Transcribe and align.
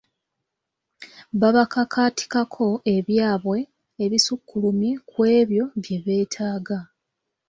Babakakaatikako 1.39 2.67
ebyabwe 2.95 3.59
ebisukkulumye 4.03 4.91
ku 5.09 5.19
ebyo 5.39 5.65
bye 5.81 5.97
beetaaga. 6.05 6.79